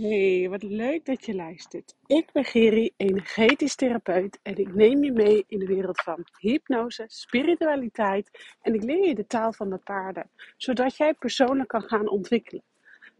[0.00, 1.94] Hey, wat leuk dat je luistert.
[2.06, 7.04] Ik ben Geri, energetisch therapeut en ik neem je mee in de wereld van hypnose,
[7.06, 12.08] spiritualiteit en ik leer je de taal van de paarden, zodat jij persoonlijk kan gaan
[12.08, 12.62] ontwikkelen.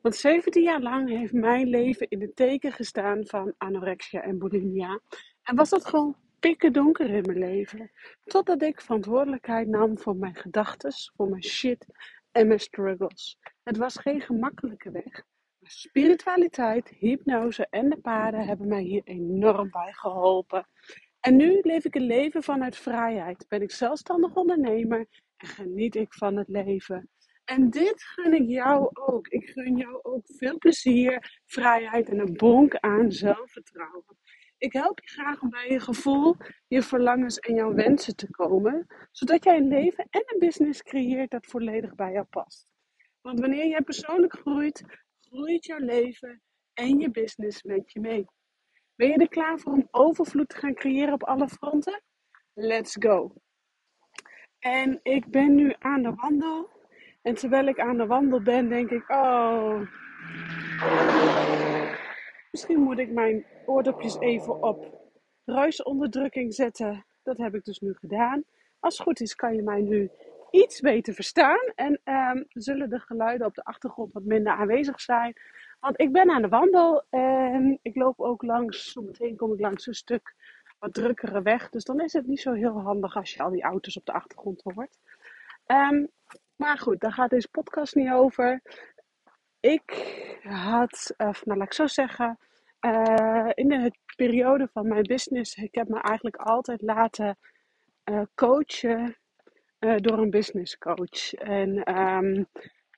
[0.01, 5.01] Want 17 jaar lang heeft mijn leven in het teken gestaan van anorexia en bulimia
[5.43, 7.91] en was dat gewoon pikken donker in mijn leven.
[8.25, 11.87] Totdat ik verantwoordelijkheid nam voor mijn gedachten, voor mijn shit
[12.33, 13.39] en mijn struggles.
[13.63, 15.27] Het was geen gemakkelijke weg.
[15.71, 20.69] Spiritualiteit, hypnose en de paarden hebben mij hier enorm bij geholpen.
[21.21, 23.45] En nu leef ik een leven vanuit vrijheid.
[23.49, 27.11] Ben ik zelfstandig ondernemer en geniet ik van het leven.
[27.45, 29.29] En dit gun ik jou ook.
[29.29, 34.19] Ik gun jou ook veel plezier, vrijheid en een bonk aan zelfvertrouwen.
[34.59, 36.37] Ik help je graag om bij je gevoel,
[36.69, 41.31] je verlangens en jouw wensen te komen, zodat jij een leven en een business creëert
[41.31, 42.67] dat volledig bij jou past.
[43.21, 44.85] Want wanneer jij persoonlijk groeit,
[45.31, 46.43] groeit jouw leven
[46.75, 48.27] en je business met je mee.
[48.95, 52.03] Ben je er klaar voor om overvloed te gaan creëren op alle fronten?
[52.55, 53.35] Let's go!
[54.59, 56.71] En ik ben nu aan de wandel.
[57.23, 59.81] En terwijl ik aan de wandel ben, denk ik: Oh,
[62.51, 65.11] misschien moet ik mijn oordopjes even op
[65.45, 67.07] ruisonderdrukking zetten.
[67.23, 68.45] Dat heb ik dus nu gedaan.
[68.81, 70.11] Als het goed is, kan je mij nu
[70.51, 71.73] iets beter verstaan.
[71.75, 75.41] En um, zullen de geluiden op de achtergrond wat minder aanwezig zijn.
[75.81, 79.87] Want ik ben aan de wandel en ik loop ook langs, zometeen kom ik langs
[79.87, 80.35] een stuk
[80.79, 81.71] wat drukkere weg.
[81.71, 84.13] Dus dan is het niet zo heel handig als je al die auto's op de
[84.13, 84.99] achtergrond hoort.
[85.67, 86.09] Um,
[86.57, 88.63] maar goed, daar gaat deze podcast niet over.
[89.61, 89.83] Ik
[90.43, 92.39] had, of nou laat ik zo zeggen,
[92.81, 97.39] uh, in de periode van mijn business, ik heb me eigenlijk altijd laten
[98.11, 99.17] uh, coachen
[99.81, 101.35] uh, door een business coach.
[101.35, 102.47] En um,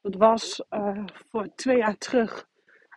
[0.02, 2.48] dat was uh, voor twee jaar terug,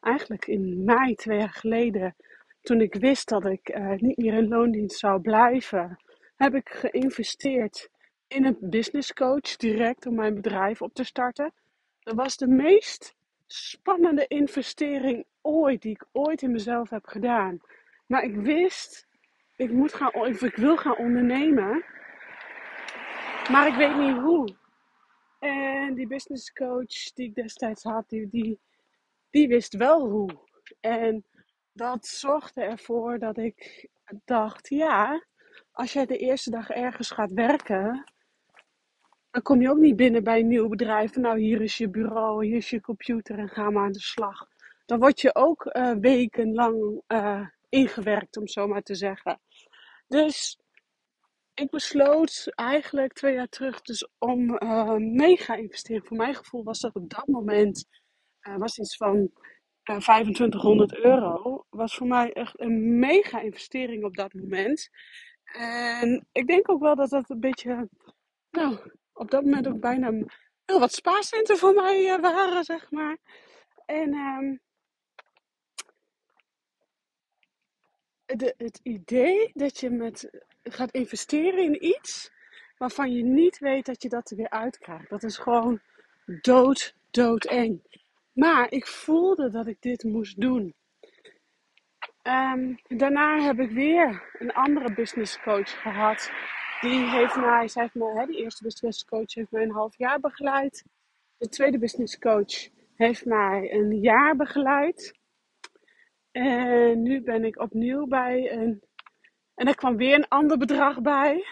[0.02, 2.16] eigenlijk in mei twee jaar geleden,
[2.62, 5.98] toen ik wist dat ik uh, niet meer in loondienst zou blijven,
[6.36, 7.90] heb ik geïnvesteerd
[8.28, 11.54] in een business coach direct om mijn bedrijf op te starten.
[12.00, 13.16] Dat was de meest
[13.48, 17.60] spannende investering ooit die ik ooit in mezelf heb gedaan.
[18.06, 19.08] Maar ik wist,
[19.56, 21.86] ik, moet gaan, ik wil gaan ondernemen.
[23.52, 24.56] Maar ik weet niet hoe.
[25.40, 28.60] En die business coach die ik destijds had, die,
[29.30, 30.30] die, wist wel hoe.
[30.80, 31.26] En
[31.74, 33.90] dat zorgde ervoor dat ik
[34.26, 35.26] dacht, ja,
[35.72, 38.12] als jij de eerste dag ergens gaat werken,
[39.32, 41.16] dan kom je ook niet binnen bij een nieuw bedrijf.
[41.16, 44.48] Nou, hier is je bureau, hier is je computer en ga maar aan de slag.
[44.86, 49.40] Dan word je ook uh, wekenlang uh, ingewerkt, om zo maar te zeggen.
[50.08, 50.60] Dus
[51.54, 56.06] ik besloot eigenlijk twee jaar terug dus om uh, mega investeren.
[56.06, 57.86] Voor mijn gevoel was dat op dat moment
[58.42, 61.66] uh, was iets van uh, 2500 euro.
[61.70, 64.90] Was voor mij echt een mega investering op dat moment.
[65.54, 67.90] En ik denk ook wel dat dat een beetje,
[68.50, 70.12] nou, op dat moment ook bijna
[70.66, 73.18] heel wat spaarcenten voor mij waren, zeg maar.
[73.86, 74.60] En um,
[78.26, 82.32] de, het idee dat je met gaat investeren in iets
[82.78, 85.10] waarvan je niet weet dat je dat er weer uitkrijgt.
[85.10, 85.80] Dat is gewoon
[86.42, 87.82] dood, dood eng.
[88.34, 90.74] Maar ik voelde dat ik dit moest doen.
[92.24, 96.32] Um, daarna heb ik weer een andere business coach gehad.
[96.82, 100.20] Die heeft mij, zij heeft mij, die eerste business coach heeft mij een half jaar
[100.20, 100.86] begeleid.
[101.38, 105.14] De tweede business coach heeft mij een jaar begeleid.
[106.32, 108.84] En nu ben ik opnieuw bij een
[109.56, 111.46] en er kwam weer een ander bedrag bij.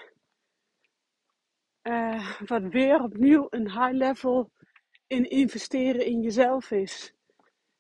[1.84, 4.52] Uh, wat weer opnieuw een high level
[5.08, 7.14] in investeren in jezelf is.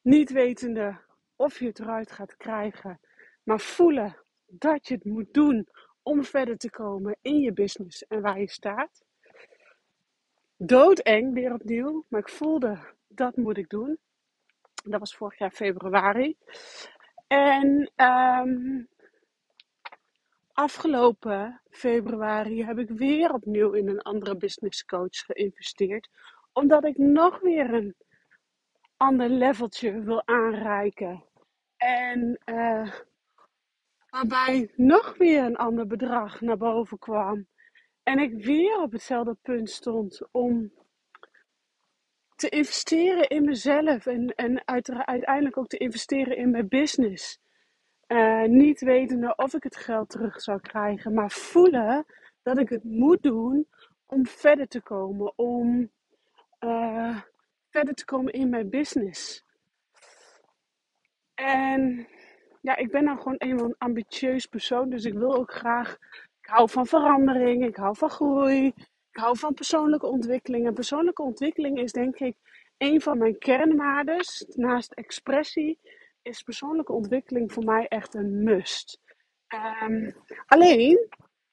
[0.01, 0.99] Niet wetende
[1.35, 2.99] of je het eruit gaat krijgen,
[3.43, 5.67] maar voelen dat je het moet doen
[6.03, 9.03] om verder te komen in je business en waar je staat.
[10.57, 13.97] Doodeng weer opnieuw, maar ik voelde dat moet ik doen.
[14.83, 16.37] Dat was vorig jaar februari.
[17.27, 18.87] En um,
[20.53, 26.09] afgelopen februari heb ik weer opnieuw in een andere business coach geïnvesteerd.
[26.53, 27.95] Omdat ik nog weer een
[28.97, 31.23] ander leveltje wil aanreiken.
[31.77, 32.91] En uh,
[34.09, 37.47] waarbij nog weer een ander bedrag naar boven kwam.
[38.03, 40.71] En ik weer op hetzelfde punt stond om
[42.35, 44.05] te investeren in mezelf.
[44.05, 47.39] En, en uiteindelijk ook te investeren in mijn business.
[48.11, 52.05] Uh, niet wetende of ik het geld terug zou krijgen, maar voelen
[52.41, 53.67] dat ik het moet doen
[54.05, 55.91] om verder te komen, om
[56.59, 57.21] uh,
[57.69, 59.45] verder te komen in mijn business.
[61.33, 62.07] En
[62.61, 64.89] ja, ik ben nou gewoon eenmaal een ambitieus persoon.
[64.89, 65.97] Dus ik wil ook graag.
[66.41, 67.65] Ik hou van verandering.
[67.65, 68.65] Ik hou van groei.
[69.11, 70.67] Ik hou van persoonlijke ontwikkeling.
[70.67, 72.35] En persoonlijke ontwikkeling is denk ik
[72.77, 74.45] een van mijn kernwaardes.
[74.55, 75.79] Naast expressie
[76.21, 78.99] is persoonlijke ontwikkeling voor mij echt een must.
[79.83, 80.15] Um,
[80.47, 81.09] alleen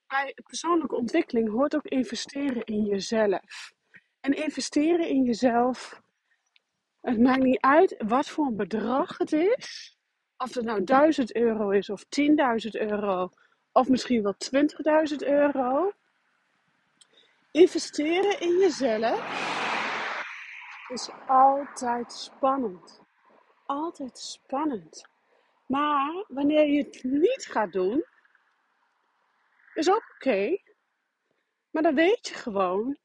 [0.07, 3.73] bij persoonlijke ontwikkeling hoort ook investeren in jezelf.
[4.21, 6.03] En investeren in jezelf,
[7.01, 9.97] het maakt niet uit wat voor een bedrag het is.
[10.37, 13.31] Of het nou 1000 euro is of 10.000 euro
[13.73, 14.35] of misschien wel
[15.13, 15.93] 20.000 euro.
[17.51, 19.47] Investeren in jezelf
[20.89, 23.07] is altijd spannend.
[23.69, 25.09] Altijd spannend.
[25.67, 28.05] Maar wanneer je het niet gaat doen,
[29.75, 30.59] is ook oké.
[31.71, 32.99] Maar dan weet je gewoon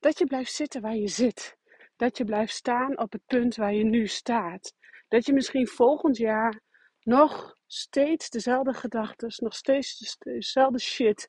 [0.00, 1.56] dat je blijft zitten waar je zit.
[1.96, 4.74] Dat je blijft staan op het punt waar je nu staat.
[5.08, 6.60] Dat je misschien volgend jaar
[7.02, 11.28] nog steeds dezelfde gedachten, nog steeds dezelfde shit.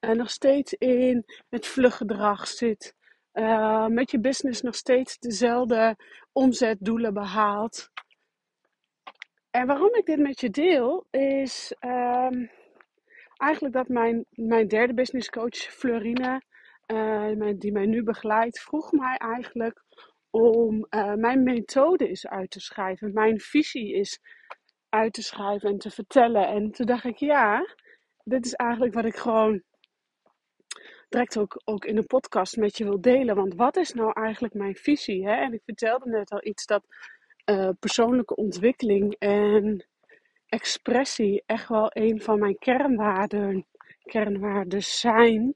[0.00, 2.94] En nog steeds in het vluggedrag zit.
[3.32, 5.96] Uh, met je business nog steeds dezelfde
[6.32, 7.94] omzetdoelen behaalt.
[9.56, 12.50] En waarom ik dit met je deel, is um,
[13.36, 16.42] eigenlijk dat mijn, mijn derde business coach, Florine,
[16.86, 19.82] uh, die mij nu begeleidt, vroeg mij eigenlijk
[20.30, 23.12] om uh, mijn methode is uit te schrijven.
[23.12, 24.20] Mijn visie is
[24.88, 26.48] uit te schrijven en te vertellen.
[26.48, 27.74] En toen dacht ik, ja,
[28.24, 29.62] dit is eigenlijk wat ik gewoon
[31.08, 33.36] direct ook, ook in de podcast met je wil delen.
[33.36, 35.26] Want wat is nou eigenlijk mijn visie?
[35.26, 35.34] Hè?
[35.34, 36.86] En ik vertelde net al iets dat
[37.50, 39.86] uh, persoonlijke ontwikkeling en
[40.46, 43.66] expressie echt wel een van mijn kernwaarden,
[44.02, 45.54] kernwaarden zijn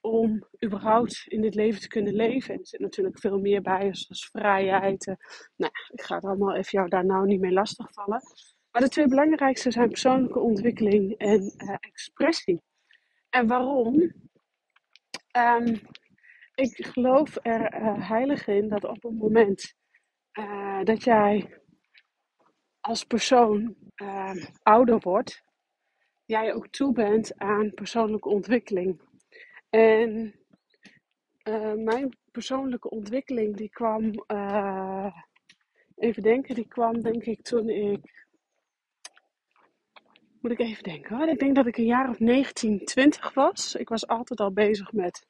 [0.00, 2.54] om überhaupt in dit leven te kunnen leven.
[2.54, 5.06] En er zit natuurlijk veel meer bij, zoals vrijheid.
[5.06, 5.14] Uh,
[5.56, 8.22] nou, ik ga het allemaal even jou daar nou niet mee lastigvallen.
[8.70, 12.60] Maar de twee belangrijkste zijn persoonlijke ontwikkeling en uh, expressie.
[13.30, 14.12] En waarom?
[15.36, 15.80] Um,
[16.54, 17.72] ik geloof er
[18.06, 19.74] heilig in dat op het moment
[20.38, 21.60] uh, dat jij
[22.80, 25.42] als persoon uh, ouder wordt,
[26.24, 29.00] jij ook toe bent aan persoonlijke ontwikkeling.
[29.70, 30.34] En
[31.48, 34.12] uh, mijn persoonlijke ontwikkeling die kwam,
[35.96, 38.26] even denken, die kwam denk ik toen ik,
[40.40, 41.28] moet ik even denken hoor.
[41.28, 43.74] Ik denk dat ik een jaar of 19, 20 was.
[43.74, 45.26] Ik was altijd al bezig met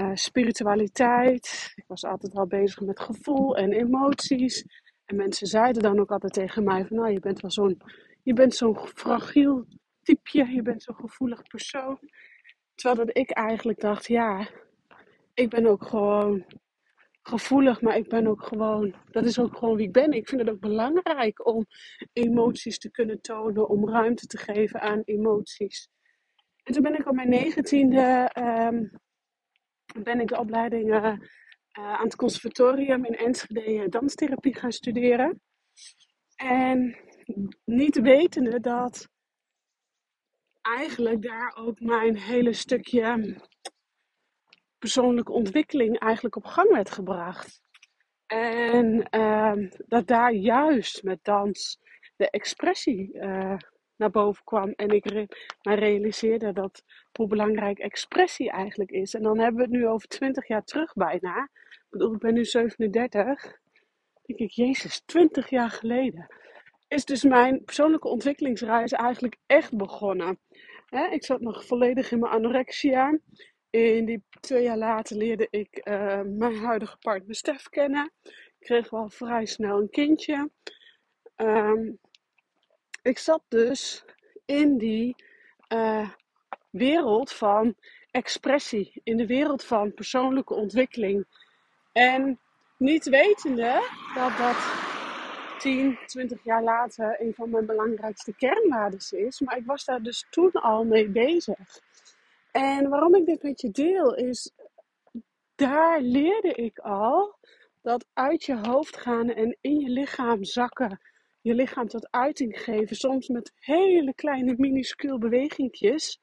[0.00, 1.72] uh, spiritualiteit.
[1.74, 4.64] Ik was altijd al bezig met gevoel en emoties.
[5.04, 7.80] En mensen zeiden dan ook altijd tegen mij van, nou, je bent wel zo'n,
[8.22, 9.66] je bent zo'n fragiel
[10.02, 11.98] typeje, je bent zo'n gevoelig persoon.
[12.74, 14.48] Terwijl dat ik eigenlijk dacht, ja,
[15.34, 16.44] ik ben ook gewoon
[17.22, 20.12] gevoelig, maar ik ben ook gewoon, dat is ook gewoon wie ik ben.
[20.12, 21.66] Ik vind het ook belangrijk om
[22.12, 25.88] emoties te kunnen tonen, om ruimte te geven aan emoties.
[26.62, 28.90] En toen ben ik op mijn negentiende um,
[30.02, 31.18] ben ik de opleiding uh, uh,
[31.72, 35.40] aan het conservatorium in Enschede danstherapie gaan studeren.
[36.36, 36.96] En
[37.64, 39.08] niet wetende dat
[40.62, 43.36] eigenlijk daar ook mijn hele stukje
[44.78, 47.62] persoonlijke ontwikkeling eigenlijk op gang werd gebracht.
[48.26, 51.78] En uh, dat daar juist met dans
[52.16, 53.56] de expressie uh,
[54.04, 54.72] naar boven kwam.
[54.76, 55.28] En ik
[55.62, 59.14] realiseerde dat hoe belangrijk expressie eigenlijk is.
[59.14, 61.48] En dan hebben we het nu over 20 jaar terug bijna.
[61.70, 63.42] Ik bedoel, ik ben nu 37.
[63.42, 66.26] Dan denk ik, Jezus, 20 jaar geleden.
[66.88, 70.38] Is dus mijn persoonlijke ontwikkelingsreis eigenlijk echt begonnen.
[71.10, 73.18] ik zat nog volledig in mijn anorexia.
[73.70, 78.12] In die twee jaar later leerde ik uh, mijn huidige partner Stef kennen.
[78.58, 80.50] Ik kreeg wel vrij snel een kindje.
[81.36, 81.98] Um,
[83.04, 84.04] ik zat dus
[84.44, 85.16] in die
[85.68, 86.10] uh,
[86.70, 87.74] wereld van
[88.10, 91.26] expressie, in de wereld van persoonlijke ontwikkeling.
[91.92, 92.40] En
[92.76, 94.56] niet wetende dat dat
[95.58, 99.40] 10, 20 jaar later een van mijn belangrijkste kernwaarden is.
[99.40, 101.80] Maar ik was daar dus toen al mee bezig.
[102.52, 104.50] En waarom ik dit met je deel is,
[105.54, 107.36] daar leerde ik al
[107.82, 111.00] dat uit je hoofd gaan en in je lichaam zakken
[111.44, 116.20] je lichaam tot uiting geven, soms met hele kleine minuscule bewegingjes,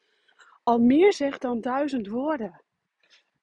[0.63, 2.61] al meer zegt dan duizend woorden.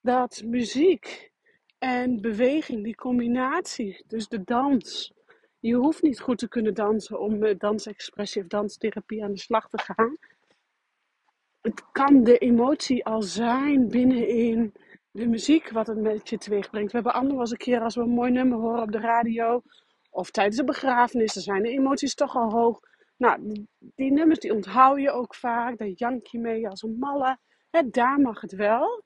[0.01, 1.31] Dat muziek
[1.77, 5.13] en beweging, die combinatie, dus de dans.
[5.59, 9.69] Je hoeft niet goed te kunnen dansen om met dansexpressie of danstherapie aan de slag
[9.69, 10.17] te gaan.
[11.61, 14.73] Het kan de emotie al zijn binnenin
[15.11, 16.91] de muziek wat het met je teweeg brengt.
[16.91, 19.61] We hebben allemaal eens een keer als we een mooi nummer horen op de radio
[20.09, 22.79] Of tijdens een begrafenis, dan zijn de emoties toch al hoog.
[23.17, 25.77] Nou, die, nummers die onthoud je ook vaak.
[25.77, 27.37] Daar jank je mee als een malle.
[27.69, 29.03] Hè, daar mag het wel.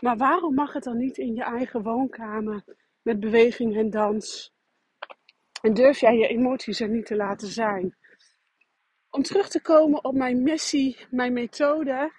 [0.00, 2.64] Maar waarom mag het dan niet in je eigen woonkamer
[3.02, 4.52] met beweging en dans?
[5.62, 7.96] En durf jij je emoties er niet te laten zijn?
[9.10, 12.12] Om terug te komen op mijn missie, mijn methode.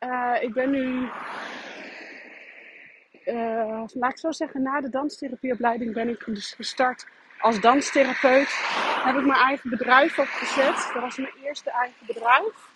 [0.00, 1.08] Uh, ik ben nu,
[3.24, 7.06] uh, laat ik zo zeggen, na de danstherapieopleiding ben ik dus gestart
[7.40, 8.48] als danstherapeut.
[9.04, 10.90] Heb ik mijn eigen bedrijf opgezet.
[10.94, 12.70] Dat was mijn eerste eigen bedrijf.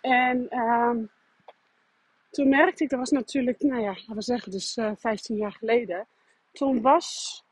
[0.00, 0.96] En uh,
[2.30, 5.52] toen merkte ik, dat was natuurlijk, nou ja, laten we zeggen, dus uh, 15 jaar
[5.52, 6.06] geleden.
[6.52, 7.42] Toen was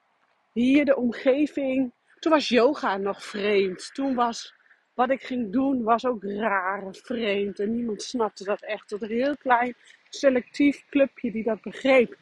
[0.53, 3.95] hier de omgeving, toen was yoga nog vreemd.
[3.95, 4.55] Toen was
[4.95, 7.59] wat ik ging doen, was ook raar, vreemd.
[7.61, 8.89] En niemand snapte dat echt.
[8.89, 9.75] Tot een heel klein
[10.09, 12.17] selectief clubje die dat begreep.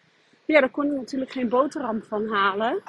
[0.44, 2.82] Ja, daar kon ik natuurlijk geen boterham van halen.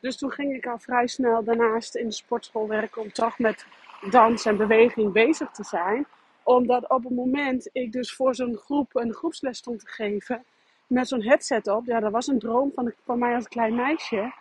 [0.00, 3.66] Dus toen ging ik al vrij snel daarnaast in de sportschool werken om toch met
[4.10, 6.06] dans en beweging bezig te zijn
[6.48, 10.44] omdat op het moment ik dus voor zo'n groep een groepsles stond te geven,
[10.86, 14.32] met zo'n headset op, ja, dat was een droom van, van mij als klein meisje.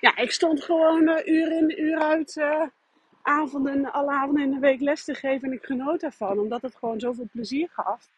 [0.00, 2.62] Ja, ik stond gewoon uh, uur in, uur uit, uh,
[3.22, 6.74] avonden, alle avonden in de week les te geven en ik genoot daarvan, omdat het
[6.74, 8.08] gewoon zoveel plezier gaf.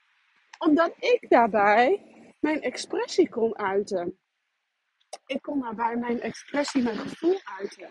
[0.59, 2.03] Omdat ik daarbij
[2.41, 4.19] mijn expressie kon uiten.
[5.27, 7.89] Ik kon daarbij mijn expressie, mijn gevoel uiten.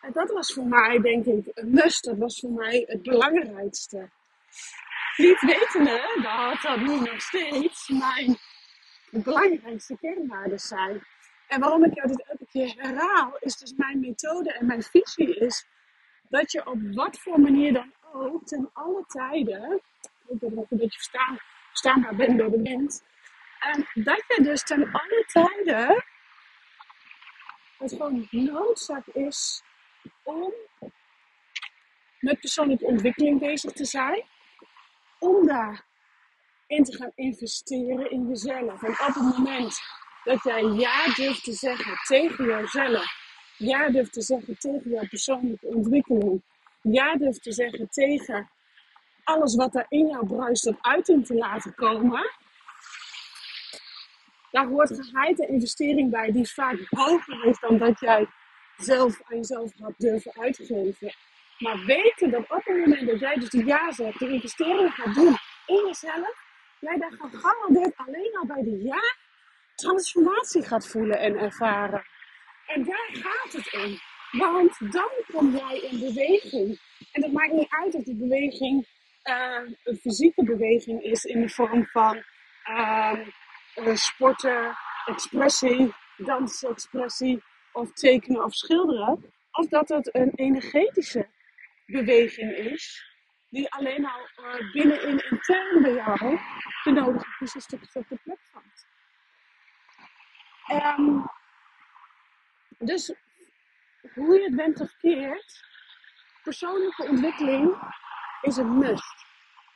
[0.00, 2.04] En dat was voor mij, denk ik, een must.
[2.04, 4.10] Dat was voor mij het belangrijkste.
[5.16, 8.38] Niet wetende dat dat nu nog steeds mijn
[9.10, 11.06] belangrijkste kernwaarden zijn.
[11.48, 15.38] En waarom ik jou dit elke keer herhaal, is dus mijn methode en mijn visie
[15.38, 15.66] is
[16.28, 20.70] dat je op wat voor manier dan ook, ten alle tijden, ik hoop dat ik
[20.70, 23.02] een beetje verstaan, ben door de mens,
[23.60, 26.04] en dat je dus ten alle tijden
[27.78, 29.62] het gewoon noodzaak is
[30.22, 30.52] om
[32.20, 34.24] met persoonlijke ontwikkeling bezig te zijn.
[35.18, 38.82] Om daarin te gaan investeren in jezelf.
[38.82, 39.78] En op het moment
[40.24, 43.06] dat jij ja durft te zeggen tegen jezelf.
[43.56, 46.42] Ja durft te zeggen tegen jouw persoonlijke ontwikkeling.
[46.82, 48.50] Ja durft te zeggen tegen
[49.24, 52.30] alles wat er in jou bruist tot uiting te laten komen.
[54.50, 58.26] Daar hoort geheide investering bij die vaak hoger is dan dat jij
[58.76, 61.14] zelf aan jezelf had durven uitgeven.
[61.58, 65.14] Maar weten dat op het moment dat jij dus de ja zegt, de investering gaat
[65.14, 65.36] doen
[65.66, 66.34] in jezelf,
[66.80, 69.00] jij daar gegarandeerd alleen al bij de ja
[69.74, 72.02] transformatie gaat voelen en ervaren.
[72.66, 73.98] En daar gaat het om.
[74.38, 76.80] Want dan kom jij in beweging.
[77.12, 78.86] En het maakt niet uit of die beweging
[79.24, 82.22] uh, een fysieke beweging is in de vorm van
[82.70, 83.18] uh,
[83.96, 87.42] sporten, expressie, dansexpressie
[87.72, 89.32] of tekenen of schilderen.
[89.50, 91.28] Of dat het een energetische
[91.86, 93.06] beweging is.
[93.50, 96.38] Die alleen al uh, binnenin intern bij jou
[96.84, 98.86] de nodige puzzelstukjes op de plek valt.
[100.98, 101.24] Um,
[102.78, 103.14] dus
[104.14, 104.94] hoe je het bent of
[106.42, 107.92] persoonlijke ontwikkeling
[108.40, 109.26] is een must.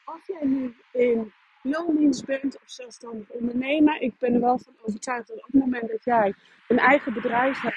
[0.04, 1.32] Of jij nu in
[1.62, 5.88] loondienst bent of zelfstandig ondernemer, ik ben er wel van overtuigd dat op het moment
[5.88, 6.35] dat jij
[6.69, 7.76] een eigen bedrijf hebt,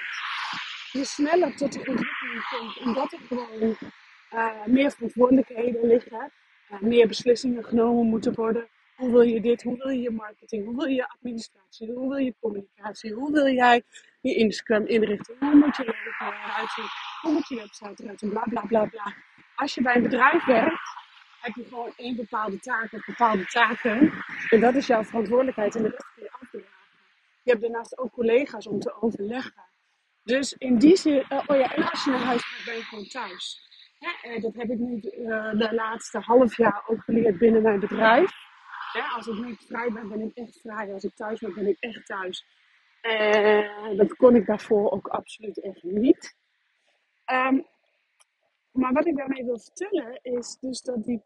[0.91, 3.77] je sneller tot de ontwikkeling komt, omdat er gewoon
[4.33, 6.31] uh, meer verantwoordelijkheden liggen,
[6.71, 8.67] uh, meer beslissingen genomen moeten worden.
[8.95, 9.63] Hoe wil je dit?
[9.63, 10.65] Hoe wil je je marketing?
[10.65, 11.91] Hoe wil je je administratie?
[11.91, 13.13] Hoe wil je communicatie?
[13.13, 13.83] Hoe wil jij
[14.21, 15.35] je Instagram inrichten?
[15.39, 16.85] Hoe moet je eruit zien?
[17.21, 18.29] Hoe moet je website eruit zien?
[18.29, 19.13] Bla bla bla bla.
[19.55, 21.04] Als je bij een bedrijf werkt,
[21.45, 24.11] heb je gewoon één bepaalde taak bepaalde taken.
[24.49, 26.69] En dat is jouw verantwoordelijkheid en de rest kun je afdragen.
[27.43, 29.63] Je hebt daarnaast ook collega's om te overleggen.
[30.23, 32.81] Dus in die zin, uh, oh ja, en als je naar huis gaat, ben je
[32.81, 33.63] gewoon thuis.
[33.99, 38.31] Ja, dat heb ik nu uh, de laatste half jaar ook geleerd binnen mijn bedrijf.
[38.93, 40.93] Ja, als ik niet vrij ben, ben ik echt vrij.
[40.93, 42.45] Als ik thuis ben, ben ik echt thuis.
[43.01, 46.35] En dat kon ik daarvoor ook absoluut echt niet.
[47.31, 47.65] Um,
[48.71, 51.23] maar wat ik daarmee wil vertellen is dus dat die,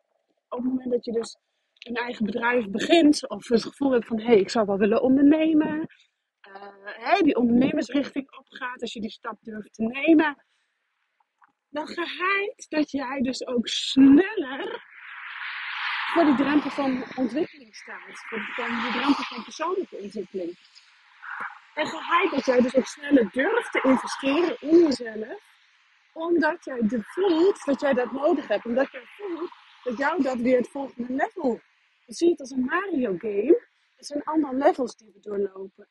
[0.49, 1.37] op het moment dat je dus
[1.79, 5.01] een eigen bedrijf begint, of het gevoel hebt van hé, hey, ik zou wel willen
[5.01, 5.87] ondernemen,
[6.47, 10.45] uh, die ondernemersrichting opgaat, als je die stap durft te nemen,
[11.69, 14.87] dan geheid dat jij dus ook sneller
[16.13, 18.19] voor die drempel van ontwikkeling staat.
[18.29, 20.57] Voor de drempel van persoonlijke ontwikkeling.
[21.73, 25.41] En geheid dat jij dus ook sneller durft te investeren in jezelf.
[26.13, 28.65] Omdat jij voelt dat jij dat nodig hebt.
[28.65, 29.51] Omdat jij voelt
[29.97, 31.59] jou dat weer het volgende level.
[32.05, 33.67] Je ziet het als een Mario game.
[33.95, 35.89] Het zijn allemaal levels die we doorlopen.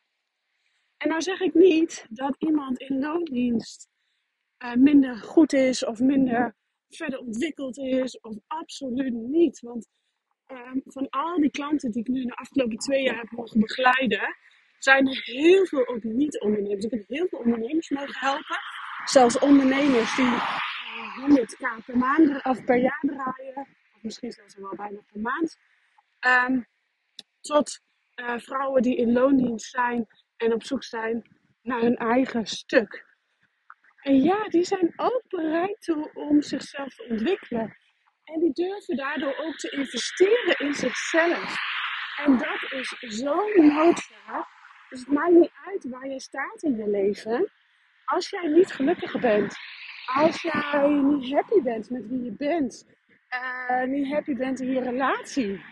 [0.96, 3.88] En nou zeg ik niet dat iemand in loondienst
[4.56, 6.56] eh, minder goed is of minder
[6.88, 9.60] verder ontwikkeld is, of absoluut niet.
[9.60, 9.88] Want
[10.46, 14.36] ehm, van al die klanten die ik nu de afgelopen twee jaar heb mogen begeleiden,
[14.78, 16.84] zijn er heel veel ook niet-ondernemers.
[16.84, 18.58] Ik heb heel veel ondernemers mogen helpen.
[19.04, 23.66] Zelfs ondernemers die uh, 100k per maand of per jaar draaien,
[23.98, 25.56] of misschien zelfs wel bijna per maand.
[26.18, 26.60] Ehm,
[27.40, 27.80] tot
[28.16, 31.22] uh, vrouwen die in loondienst zijn en op zoek zijn
[31.62, 33.06] naar hun eigen stuk.
[34.02, 37.76] En ja, die zijn ook bereid toe om zichzelf te ontwikkelen.
[38.24, 41.56] En die durven daardoor ook te investeren in zichzelf.
[42.24, 44.46] En dat is zo noodzaak.
[44.88, 47.52] Dus het maakt niet uit waar je staat in je leven.
[48.04, 49.56] Als jij niet gelukkig bent,
[50.14, 52.97] als jij niet happy bent met wie je bent,
[53.30, 55.64] uh, niet happy bent in je relatie,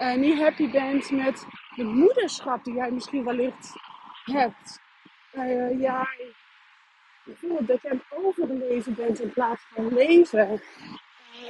[0.00, 3.72] uh, niet happy bent met de moederschap die jij misschien wellicht
[4.24, 4.80] hebt,
[5.32, 6.34] uh, jij
[7.24, 10.52] gevoel dat je aan bent in plaats van leven.
[10.52, 10.58] Uh,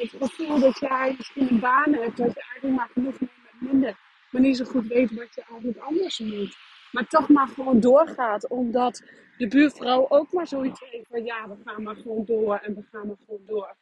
[0.01, 3.73] het gevoel dat jij misschien een baan hebt, dat je eigenlijk maar genoeg neemt met
[3.73, 3.99] minder,
[4.31, 6.57] maar niet zo goed weet wat je eigenlijk anders moet.
[6.93, 9.03] Maar toch maar gewoon doorgaat, omdat
[9.37, 12.83] de buurvrouw ook maar zoiets heeft van ja, we gaan maar gewoon door en we
[12.91, 13.77] gaan maar gewoon door.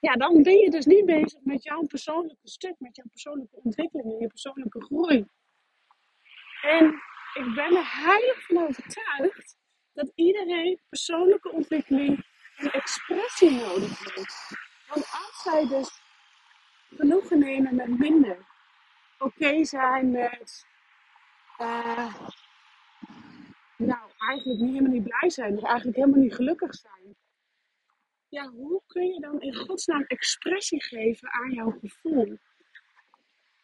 [0.00, 4.12] Ja, dan ben je dus niet bezig met jouw persoonlijke stuk, met jouw persoonlijke ontwikkeling
[4.12, 5.26] en je persoonlijke groei.
[6.62, 6.86] En
[7.34, 9.56] ik ben er heilig van overtuigd
[9.92, 12.24] dat iedereen persoonlijke ontwikkeling
[12.56, 14.56] en expressie nodig heeft.
[14.88, 16.00] Want als zij dus
[16.96, 18.46] genoegen nemen met minder,
[19.18, 20.66] oké zijn met,
[21.58, 22.14] uh,
[23.76, 27.16] nou eigenlijk niet helemaal niet blij zijn, of eigenlijk helemaal niet gelukkig zijn.
[28.36, 32.38] Ja, hoe kun je dan in godsnaam expressie geven aan jouw gevoel?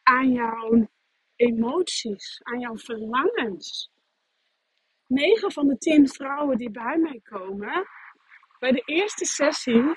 [0.03, 0.89] Aan jouw
[1.37, 3.91] emoties, aan jouw verlangens?
[5.07, 7.87] 9 van de 10 vrouwen die bij mij komen,
[8.59, 9.97] bij de eerste sessie,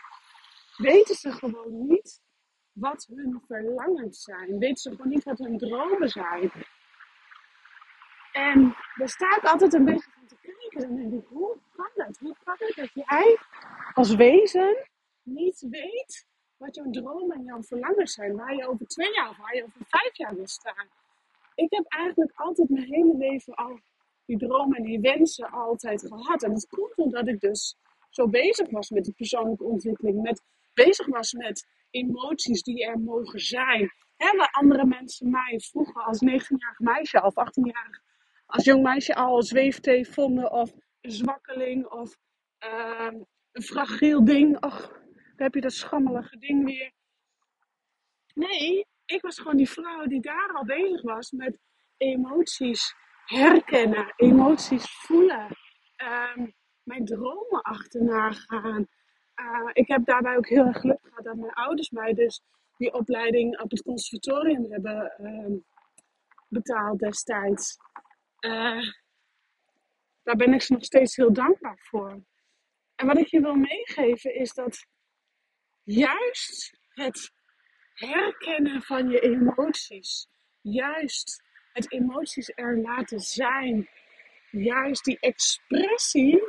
[0.77, 2.21] weten ze gewoon niet
[2.71, 4.59] wat hun verlangens zijn.
[4.59, 6.51] Weten ze gewoon niet wat hun dromen zijn.
[8.31, 10.79] En daar sta ik altijd een beetje van te kijken.
[10.79, 12.17] Dan denk ik, hoe kan dat?
[12.17, 13.37] Hoe kan het dat jij
[13.95, 14.89] als wezen
[15.23, 16.27] niet weet
[16.57, 18.35] wat jouw dromen en jouw verlangens zijn?
[18.35, 20.87] Waar je over twee jaar of waar je over vijf jaar wil staan?
[21.55, 23.79] Ik heb eigenlijk altijd mijn hele leven al
[24.25, 26.43] die dromen en die wensen altijd gehad.
[26.43, 27.77] En dat komt omdat ik dus
[28.09, 30.21] zo bezig was met de persoonlijke ontwikkeling.
[30.21, 30.41] Met,
[30.73, 33.91] bezig was met emoties die er mogen zijn.
[34.17, 38.01] Hè, waar andere mensen mij vroeger als 19-jarig meisje of 18-jarig
[38.45, 40.51] als jong meisje al zweefteef vonden.
[40.51, 42.17] Of een zwakkeling of
[42.65, 43.21] uh,
[43.55, 44.59] een fragiel ding.
[44.59, 44.71] Dan
[45.35, 46.91] heb je dat schammelige ding weer.
[48.33, 51.57] Nee, ik was gewoon die vrouw die daar al bezig was met
[51.97, 55.57] emoties herkennen, emoties voelen,
[55.97, 58.87] um, mijn dromen achterna gaan.
[59.35, 62.41] Uh, ik heb daarbij ook heel erg geluk gehad dat mijn ouders mij dus
[62.77, 65.57] die opleiding op het conservatorium hebben uh,
[66.47, 67.77] betaald destijds.
[68.39, 68.91] Uh,
[70.23, 72.23] daar ben ik ze nog steeds heel dankbaar voor.
[72.95, 74.85] En wat ik je wil meegeven is dat
[75.83, 77.33] juist het
[77.93, 80.27] herkennen van je emoties,
[80.61, 83.89] juist het emoties er laten zijn.
[84.51, 86.43] Juist die expressie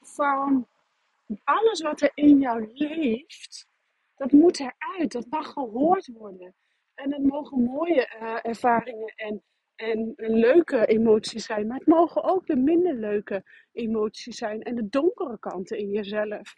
[0.00, 0.68] van
[1.44, 3.66] alles wat er in jou leeft,
[4.16, 5.12] dat moet eruit.
[5.12, 6.54] Dat mag gehoord worden.
[6.94, 9.42] En het mogen mooie uh, ervaringen en,
[9.82, 11.66] en, leuke emoties zijn.
[11.66, 14.62] Maar het mogen ook de minder leuke emoties zijn.
[14.62, 16.54] En de donkere kanten in jezelf.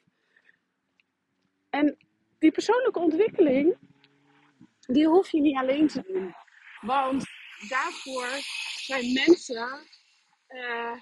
[1.71, 1.97] En
[2.39, 3.77] die persoonlijke ontwikkeling,
[4.81, 6.35] die hoef je niet alleen te doen.
[6.81, 7.25] Want
[7.69, 8.29] daarvoor
[8.77, 9.69] zijn mensen
[10.49, 10.93] uh,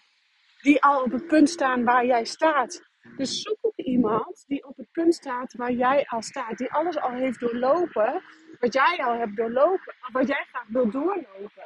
[0.61, 2.91] die al op het punt staan waar jij staat.
[3.17, 6.59] Dus zoek ook iemand die op het punt staat waar jij al staat.
[6.59, 8.23] Die alles al heeft doorlopen.
[8.59, 9.95] Wat jij al hebt doorlopen.
[10.13, 11.62] Wat jij graag wil doorlopen.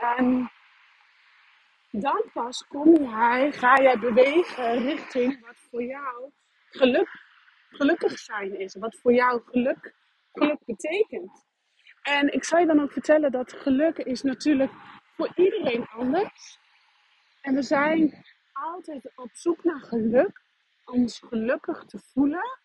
[0.00, 0.50] En
[1.90, 6.32] dan pas kom jij, ga jij bewegen richting wat voor jou
[6.70, 7.08] geluk,
[7.70, 8.74] gelukkig zijn is.
[8.74, 9.94] Wat voor jou geluk,
[10.32, 11.44] geluk betekent.
[12.02, 14.72] En ik zal je dan ook vertellen dat geluk is natuurlijk
[15.16, 16.58] voor iedereen anders.
[17.40, 20.42] En we zijn altijd op zoek naar geluk,
[20.84, 22.58] om ons gelukkig te voelen.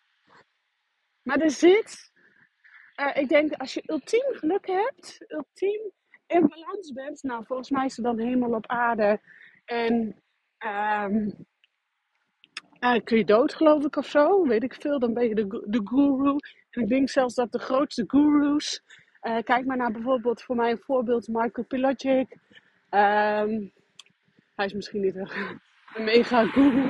[1.21, 2.11] Maar er zit,
[2.95, 5.91] uh, ik denk als je ultiem geluk hebt, ultiem
[6.27, 9.19] in balans bent, nou volgens mij is er dan helemaal op aarde.
[9.65, 9.93] En
[10.65, 11.45] um,
[13.03, 14.99] kun je dood, geloof ik, of zo, weet ik veel.
[14.99, 16.35] Dan ben je de, de guru.
[16.69, 18.83] En ik denk zelfs dat de grootste gurus
[19.25, 22.37] uh, kijk maar naar bijvoorbeeld voor mij een voorbeeld Michael Pilotic.
[22.89, 23.67] Ehm,
[24.55, 25.59] hij is misschien niet een,
[26.03, 26.85] mega guru,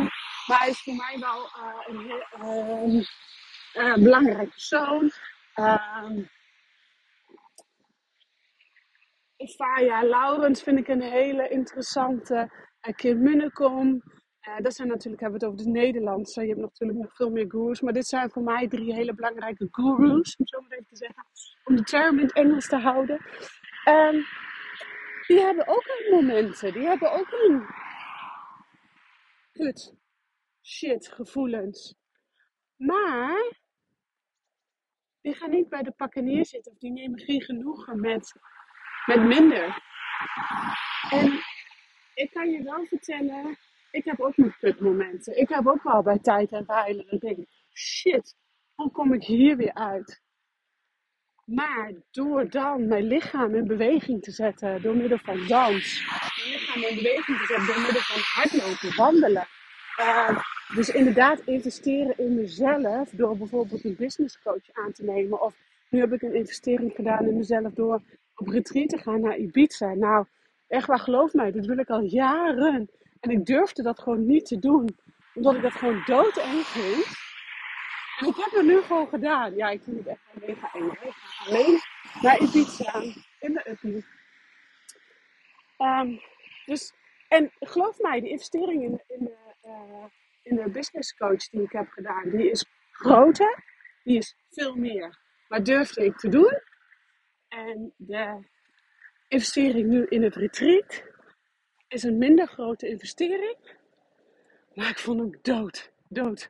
[0.47, 3.03] maar hij is voor mij wel uh, een heel
[3.73, 5.11] ehm, belangrijk persoon.
[9.37, 12.51] Faya Laurens vind ik een hele interessante.
[12.87, 14.03] Uh, Kim Munnekom.
[14.47, 16.41] Uh, dat zijn natuurlijk, hebben we het over de Nederlandse.
[16.41, 17.81] Je hebt natuurlijk nog veel meer gurus.
[17.81, 21.25] Maar dit zijn voor mij drie hele belangrijke gurus, om zo maar even te zeggen.
[21.63, 23.21] Om de term in het Engels te houden.
[23.89, 24.25] Um,
[25.27, 26.73] die hebben ook hun momenten.
[26.73, 27.65] Die hebben ook hun
[29.51, 29.95] kut,
[30.61, 31.95] shit gevoelens.
[32.75, 33.63] Maar
[35.21, 38.39] die gaan niet bij de pakken neerzitten of die nemen geen genoegen met,
[39.05, 39.83] met minder.
[41.09, 41.39] En
[42.13, 43.57] ik kan je wel vertellen,
[43.91, 45.37] ik heb ook mijn kutmomenten.
[45.37, 48.35] Ik heb ook wel bij tijd en weilen dat denk shit,
[48.75, 50.23] hoe kom ik hier weer uit?
[51.45, 56.03] Maar door dan mijn lichaam in beweging te zetten door middel van dans,
[56.35, 59.47] mijn lichaam in beweging te zetten door middel van hardlopen, wandelen,
[59.99, 60.41] uh,
[60.75, 65.41] dus inderdaad investeren in mezelf door bijvoorbeeld een business coach aan te nemen.
[65.41, 65.55] Of
[65.89, 68.01] nu heb ik een investering gedaan in mezelf door
[68.35, 69.93] op retreat te gaan naar Ibiza.
[69.93, 70.25] Nou,
[70.67, 72.89] echt waar, geloof mij, dat wil ik al jaren.
[73.19, 74.97] En ik durfde dat gewoon niet te doen.
[75.33, 77.05] Omdat ik dat gewoon doodeng vind.
[78.19, 79.55] En ik heb het nu gewoon gedaan.
[79.55, 80.91] Ja, ik vind het echt mega eng.
[80.91, 81.79] Ik ga alleen
[82.21, 83.01] naar Ibiza
[83.39, 84.05] in de uppie.
[85.77, 86.21] Um,
[86.65, 86.93] dus,
[87.27, 90.05] en geloof mij, de investering in, in de uh,
[90.45, 93.63] in de business coach die ik heb gedaan, die is groter,
[94.03, 95.19] die is veel meer.
[95.47, 96.61] Maar durfde ik te doen.
[97.55, 98.39] En de
[99.27, 101.03] investering nu in het retreat
[101.87, 103.57] is een minder grote investering.
[104.73, 106.49] Maar ik vond hem dood, dood,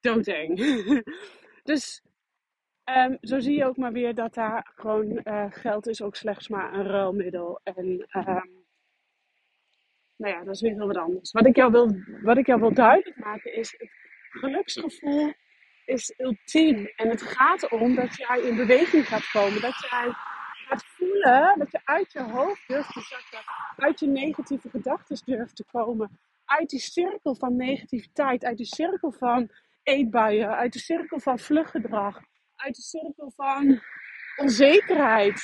[0.00, 0.58] doodeng.
[1.70, 2.02] dus
[2.84, 6.48] um, zo zie je ook maar weer dat daar gewoon uh, geld is ook slechts
[6.48, 7.60] maar een ruilmiddel.
[7.62, 8.64] En um,
[10.16, 11.32] nou ja, dat is weer heel wat anders.
[11.32, 13.90] Wat ik jou wil, wat ik jou wil duidelijk maken is, het
[14.30, 15.32] geluksgevoel
[15.84, 16.86] is ultiem.
[16.96, 19.60] En het gaat erom dat jij in beweging gaat komen.
[19.60, 20.12] Dat jij
[20.66, 23.52] gaat voelen, dat je uit je hoofd durft te zakken.
[23.76, 26.18] Uit je negatieve gedachten durft te komen.
[26.44, 28.44] Uit die cirkel van negativiteit.
[28.44, 29.50] Uit die cirkel van
[29.82, 30.56] eetbuien.
[30.56, 32.20] Uit de cirkel van vluggedrag.
[32.56, 33.80] Uit de cirkel van
[34.36, 35.42] onzekerheid.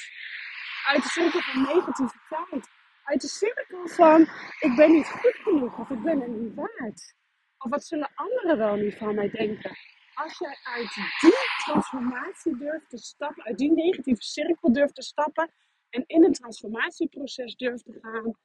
[0.86, 2.70] Uit de cirkel van negativiteit
[3.04, 4.20] uit de cirkel van
[4.60, 7.14] ik ben niet goed genoeg of ik ben het niet waard.
[7.58, 9.76] Of wat zullen anderen wel niet van mij denken?
[10.14, 11.32] Als jij uit die
[11.64, 15.50] transformatie durft te stappen, uit die negatieve cirkel durft te stappen
[15.90, 18.36] en in een transformatieproces durft te gaan,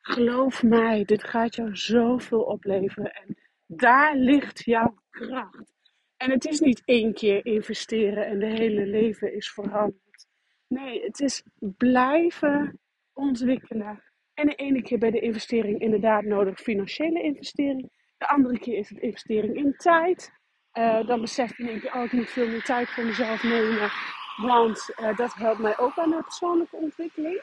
[0.00, 3.12] geloof mij, dit gaat jou zoveel opleveren.
[3.14, 3.36] En
[3.66, 5.72] daar ligt jouw kracht.
[6.16, 10.26] En het is niet één keer investeren en de hele leven is veranderd.
[10.66, 12.80] Nee, het is blijven
[13.12, 14.02] ontwikkelen.
[14.34, 17.90] En de ene keer bij de investering inderdaad nodig financiële investering.
[18.20, 20.32] De andere keer is het investering in tijd.
[20.78, 23.90] Uh, dan besef je denk je, oh veel meer tijd voor mezelf nemen.
[24.36, 27.42] Want uh, dat helpt mij ook aan de persoonlijke ontwikkeling.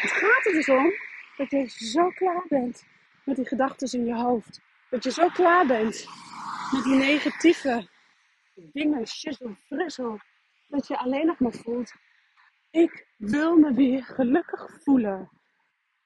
[0.00, 0.92] Het gaat er dus om
[1.36, 2.84] dat je zo klaar bent
[3.24, 4.60] met die gedachten in je hoofd.
[4.90, 6.06] Dat je zo klaar bent
[6.72, 7.88] met die negatieve
[8.54, 10.20] dingen, shizzle, frissel.
[10.68, 11.92] Dat je alleen nog maar voelt,
[12.70, 15.30] ik wil me weer gelukkig voelen.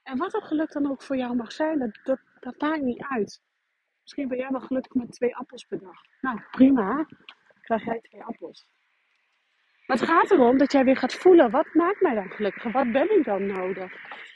[0.03, 3.03] En wat dat geluk dan ook voor jou mag zijn, dat, dat, dat maakt niet
[3.03, 3.43] uit.
[4.03, 6.01] Misschien ben jij wel gelukkig met twee appels per dag.
[6.21, 7.07] Nou, prima.
[7.61, 8.67] Krijg jij twee appels.
[9.87, 12.73] Maar het gaat erom dat jij weer gaat voelen, wat maakt mij dan gelukkig?
[12.73, 13.93] Wat ben ik dan nodig?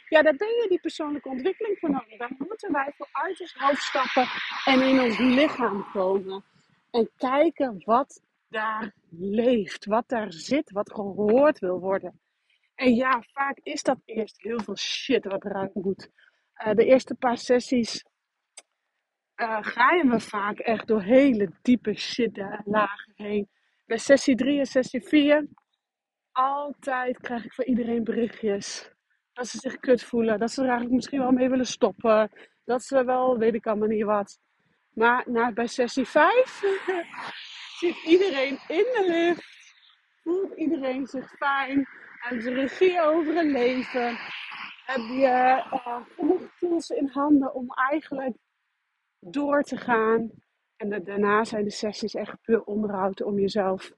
[0.09, 2.19] Ja, daar ben je die persoonlijke ontwikkeling voor nodig.
[2.19, 4.27] Daar moeten wij voor uit ons hoofd stappen
[4.65, 6.45] en in ons lichaam komen.
[6.91, 12.21] En kijken wat daar leeft, wat daar zit, wat gehoord wil worden.
[12.75, 16.11] En ja, vaak is dat eerst heel veel shit wat eruit moet.
[16.67, 18.05] Uh, de eerste paar sessies
[19.37, 23.49] uh, gaan we vaak echt door hele diepe shit lagen heen.
[23.87, 25.47] Bij sessie 3 en sessie 4,
[26.33, 28.91] altijd krijg ik van iedereen berichtjes.
[29.33, 32.31] Dat ze zich kut voelen, dat ze er eigenlijk misschien wel mee willen stoppen.
[32.65, 34.39] Dat ze wel, weet ik allemaal niet wat.
[34.95, 36.61] Maar bij sessie 5
[37.81, 39.43] zit iedereen in de lift.
[40.23, 41.89] Voelt iedereen zich fijn.
[42.19, 44.19] Hebben ze regie over een leven.
[44.91, 48.37] Heb je uh, genoeg tools in handen om eigenlijk
[49.19, 50.31] door te gaan.
[50.77, 53.93] En daarna zijn de sessies echt puur onderhoud om jezelf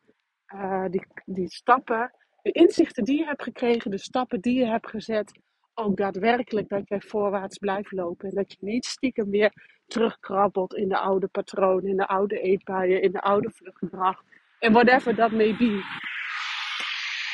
[0.54, 4.88] uh, die, die stappen, de inzichten die je hebt gekregen, de stappen die je hebt
[4.88, 5.40] gezet,
[5.74, 8.28] ook daadwerkelijk dat jij voorwaarts blijft lopen.
[8.28, 9.52] En dat je niet stiekem weer
[9.86, 14.22] terugkrabbelt in de oude patronen, in de oude eetbuien, in de oude vluchtgedrag.
[14.58, 15.82] En whatever dat may be.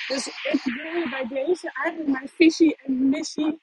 [0.09, 3.61] Dus ik wil bij deze eigenlijk mijn visie en missie,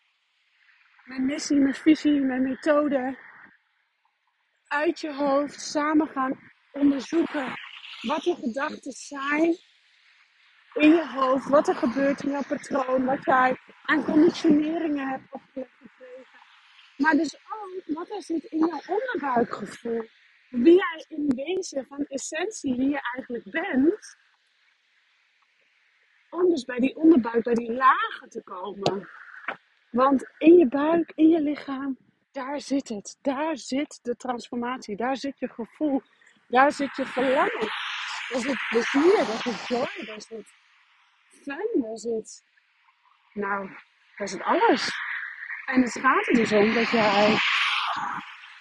[1.04, 3.18] mijn missie, mijn visie, mijn methode
[4.68, 6.40] uit je hoofd samen gaan
[6.72, 7.54] onderzoeken.
[8.02, 9.58] Wat je gedachten zijn
[10.74, 15.72] in je hoofd, wat er gebeurt in jouw patroon, wat jij aan conditioneringen hebt opgelegd
[15.82, 16.40] gekregen.
[16.98, 20.10] Maar dus ook wat er zit in jouw onderbuikgevoel.
[20.50, 24.24] Wie jij in wezen van essentie, wie je eigenlijk bent.
[26.44, 29.10] Dus bij die onderbuik, bij die lagen te komen.
[29.92, 31.98] Want in je buik, in je lichaam,
[32.32, 33.18] daar zit het.
[33.22, 34.96] Daar zit de transformatie.
[34.96, 36.02] Daar zit je gevoel.
[36.48, 37.70] Daar zit je verlangen.
[38.30, 40.48] Daar zit plezier, daar zit joy, daar zit
[41.44, 42.44] fun, daar zit...
[43.34, 43.70] Nou,
[44.18, 44.90] daar zit alles.
[45.66, 47.38] En het gaat er dus om dat jij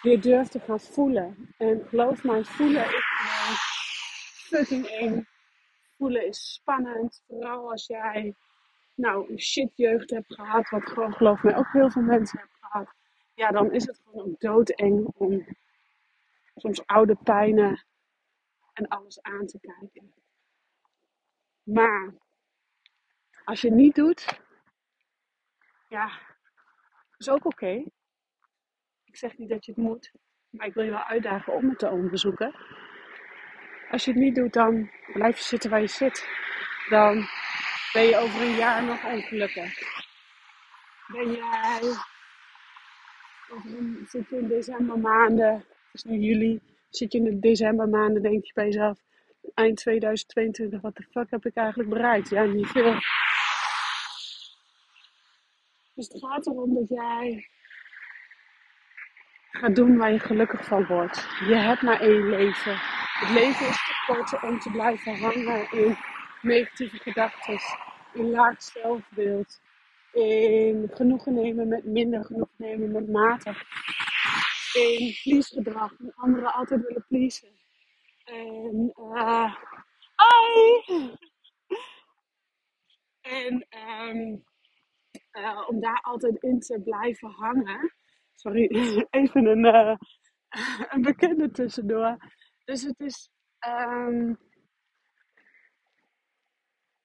[0.02, 1.54] weer durft te gaan voelen.
[1.58, 3.56] En geloof mij, voelen is gewoon
[4.37, 5.26] fucking eng.
[5.96, 7.22] Voelen is spannend.
[7.26, 8.35] Vooral als jij
[8.94, 10.68] nou een shit jeugd hebt gehad.
[10.68, 12.94] Wat gewoon geloof mij ook heel veel mensen hebben gehad.
[13.35, 15.46] Ja, dan is het gewoon ook doodeng om
[16.54, 17.85] soms oude pijnen
[18.72, 20.14] en alles aan te kijken.
[21.62, 22.14] Maar
[23.44, 24.40] als je het niet doet,
[25.88, 26.20] ja,
[27.16, 27.85] is ook oké.
[29.04, 30.12] Ik zeg niet dat je het moet,
[30.48, 32.54] maar ik wil je wel uitdagen om het te onderzoeken.
[33.94, 36.28] Als je het niet doet, dan blijf je zitten waar je zit.
[36.88, 37.26] Dan
[37.92, 39.78] ben je over een jaar nog ongelukkig.
[41.07, 41.80] Ben jij
[44.07, 48.52] zit je in decembermaanden, het is nu juli, zit je in de decembermaanden, denk je
[48.54, 48.98] bij jezelf,
[49.54, 52.28] eind 2022, wat de fuck heb ik eigenlijk bereikt?
[52.28, 52.94] Ja, niet veel.
[55.94, 57.48] Dus het gaat erom dat jij
[59.50, 61.28] gaat doen waar je gelukkig van wordt.
[61.46, 62.76] Je hebt maar één leven.
[63.14, 65.97] Het leven is te kort om te blijven hangen in
[66.43, 67.59] negatieve gedachten,
[68.12, 69.61] in laag zelfbeeld,
[70.12, 73.62] in genoegen nemen met minder, genoegen nemen met matig,
[74.73, 77.49] in please-gedrag, en anderen altijd willen pleasen.
[78.25, 79.55] En, eh
[80.14, 81.12] ai!
[83.21, 84.37] En ehm,
[85.31, 87.93] eh, om daar altijd in te blijven hangen.
[88.35, 88.67] Sorry,
[89.11, 89.97] even een, eh,
[90.88, 92.17] een bekende tussendoor.
[92.64, 93.31] Dus het is,
[93.64, 94.35] ehm,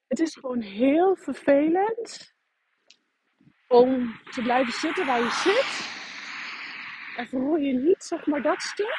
[0.08, 2.34] het is gewoon heel vervelend
[3.68, 5.98] om te blijven zitten waar je zit.
[7.16, 8.98] En verroer je niet, zeg maar, dat stuk.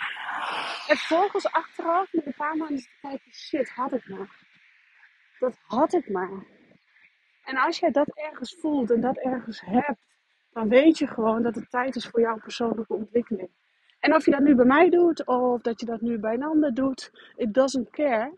[0.87, 4.45] En vervolgens achteraf met een paar maanden te kijken, shit, had ik maar.
[5.39, 6.45] Dat had ik maar.
[7.43, 10.05] En als jij dat ergens voelt en dat ergens hebt,
[10.51, 13.49] dan weet je gewoon dat het tijd is voor jouw persoonlijke ontwikkeling.
[14.01, 16.43] En of je dat nu bij mij doet of dat je dat nu bij een
[16.43, 18.33] ander doet, it doesn't care.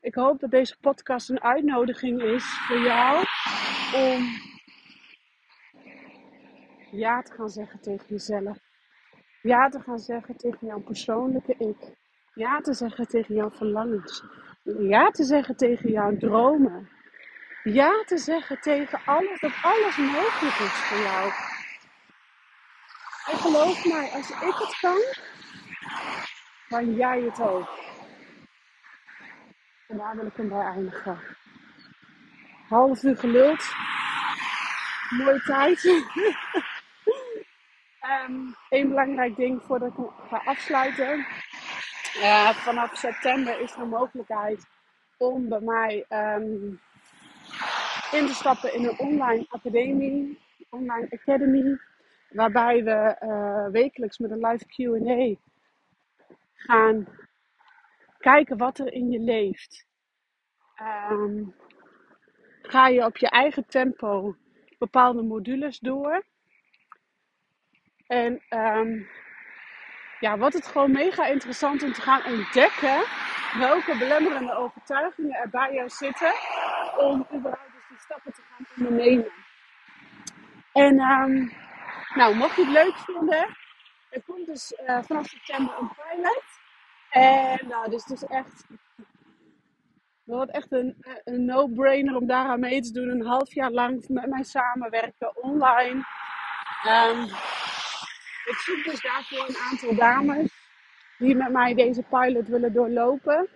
[0.00, 3.24] Ik hoop dat deze podcast een uitnodiging is voor jou
[3.94, 4.22] om
[6.90, 8.58] ja te gaan zeggen tegen jezelf.
[9.42, 11.96] Ja te gaan zeggen tegen jouw persoonlijke ik.
[12.34, 14.24] Ja te zeggen tegen jouw verlangens.
[14.62, 16.88] Ja te zeggen tegen jouw dromen.
[17.62, 21.30] Ja te zeggen tegen alles, dat alles mogelijk is voor jou.
[23.30, 25.00] En geloof mij, als ik het kan,
[26.68, 27.68] kan jij het ook.
[29.88, 31.18] En daar wil ik hem bij eindigen.
[32.68, 33.72] Half uur geluld.
[35.08, 35.84] Mooie tijd.
[38.28, 41.26] um, Eén belangrijk ding voordat ik ga afsluiten.
[42.54, 44.66] Vanaf september is er een mogelijkheid
[45.16, 46.80] om bij mij um,
[48.12, 50.38] in te stappen in een online academie,
[50.70, 51.78] online academy,
[52.34, 55.40] waarbij we uh, wekelijks met een live Q&A
[56.54, 57.08] gaan
[58.18, 59.86] kijken wat er in je leeft.
[61.10, 61.54] Um,
[62.62, 64.36] ga je op je eigen tempo
[64.78, 66.24] bepaalde modules door.
[68.06, 69.08] En um,
[70.20, 73.04] ja, wordt het gewoon mega interessant om te gaan ontdekken
[73.58, 76.32] welke belemmerende overtuigingen er bij jou zitten
[76.98, 79.32] om überhaupt dus die stappen te gaan ondernemen.
[80.72, 81.52] En um,
[82.14, 83.56] nou, mocht je het leuk vinden,
[84.10, 86.42] er komt dus uh, vanaf september een pilot.
[87.10, 88.66] En nou, dus het is echt,
[90.24, 93.08] wordt echt een, een no-brainer om daaraan mee te doen.
[93.08, 96.04] Een half jaar lang met mij samenwerken online.
[96.86, 97.24] Um,
[98.44, 100.52] ik zoek dus daarvoor een aantal dames
[101.18, 103.48] die met mij deze pilot willen doorlopen.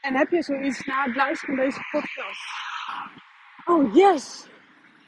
[0.00, 2.60] En heb je zoiets na het luisteren van deze podcast?
[3.64, 4.46] Oh yes,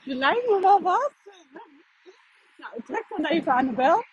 [0.02, 1.12] je lijkt me wel wat.
[2.74, 4.04] Nou, trek dan even aan de bel.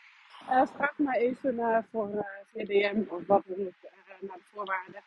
[0.49, 2.21] Uh, vraag me even uh, voor uh,
[2.53, 3.73] VDM of wat dan ook
[4.19, 5.01] naar de voorwaarden.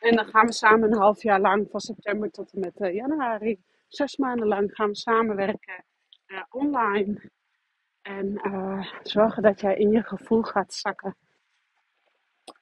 [0.00, 3.58] En dan gaan we samen een half jaar lang van september tot en met januari
[3.88, 5.84] Zes maanden lang gaan we samenwerken
[6.50, 7.30] online.
[8.02, 8.40] En
[9.02, 11.16] zorgen dat jij in je gevoel gaat zakken.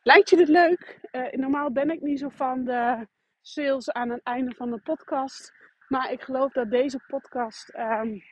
[0.03, 1.01] Lijkt je dit leuk?
[1.31, 3.07] Normaal ben ik niet zo van de
[3.41, 5.53] sales aan het einde van de podcast.
[5.89, 8.23] Maar ik geloof dat deze podcast um,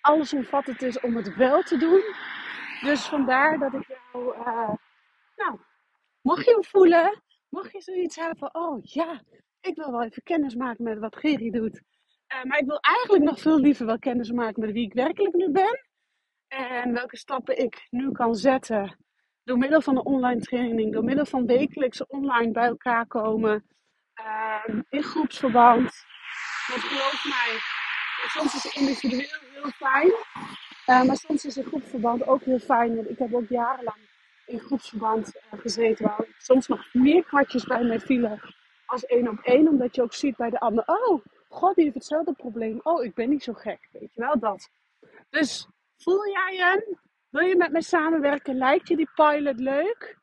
[0.00, 2.02] allesomvattend is om het wel te doen.
[2.80, 4.74] Dus vandaar dat ik jou, uh,
[5.36, 5.60] nou,
[6.20, 9.22] mocht je voelen, mocht je zoiets hebben van, oh ja,
[9.60, 11.82] ik wil wel even kennis maken met wat Geri doet.
[12.34, 15.34] Uh, maar ik wil eigenlijk nog veel liever wel kennis maken met wie ik werkelijk
[15.34, 15.88] nu ben.
[16.48, 18.98] En welke stappen ik nu kan zetten
[19.44, 23.66] door middel van een online training, door middel van wekelijks online bij elkaar komen,
[24.20, 26.04] uh, in groepsverband.
[26.66, 27.58] Want geloof mij,
[28.28, 30.12] soms is het individueel heel fijn,
[30.86, 33.10] uh, maar soms is een groepsverband ook heel fijn.
[33.10, 34.08] Ik heb ook jarenlang
[34.46, 38.40] in groepsverband uh, gezeten, waar soms nog meer kwartjes bij mij vielen
[38.86, 41.96] als één op één, omdat je ook ziet bij de ander, oh, god, die heeft
[41.96, 42.80] hetzelfde probleem.
[42.82, 44.70] Oh, ik ben niet zo gek, weet je wel dat.
[45.30, 46.98] Dus voel jij hem?
[47.28, 48.56] Wil je met mij samenwerken?
[48.56, 50.18] Lijkt je die pilot leuk?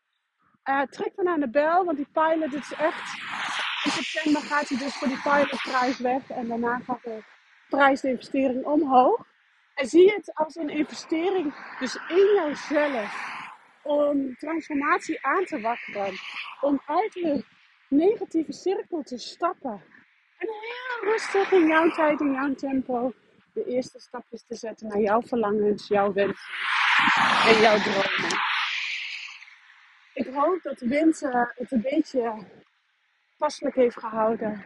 [0.69, 3.13] Uh, trek dan aan de bel, want die pilot is echt.
[3.83, 7.23] In september gaat hij dus voor die pilotprijs weg en daarna gaat de
[7.69, 9.25] prijs de investering omhoog.
[9.73, 13.35] En zie het als een investering, dus in jouzelf,
[13.83, 16.13] om transformatie aan te wakkeren,
[16.61, 17.43] om uit de
[17.89, 19.83] negatieve cirkel te stappen.
[20.37, 23.13] En heel rustig in jouw tijd, in jouw tempo,
[23.53, 26.53] de eerste stapjes te zetten naar jouw verlangens, jouw wensen
[27.45, 28.45] en jouw dromen.
[30.13, 31.19] Ik hoop dat de wind
[31.55, 32.47] het een beetje
[33.37, 34.65] passelijk heeft gehouden.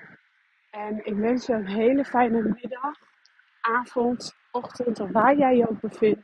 [0.72, 2.96] En ik wens je een hele fijne middag,
[3.62, 6.22] avond, ochtend of waar jij je ook bevindt.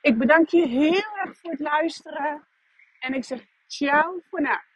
[0.00, 2.46] Ik bedank je heel erg voor het luisteren.
[3.00, 4.71] En ik zeg ciao voor nu.